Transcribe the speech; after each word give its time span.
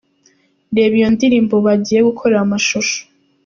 Reba 0.75 0.93
iyo 0.99 1.07
ndirimbo 1.15 1.55
bagiye 1.65 1.99
gukorera 2.07 2.41
amashusho 2.45 2.99